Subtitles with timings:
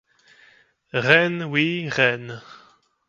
[0.95, 2.41] Reine, oui, reine!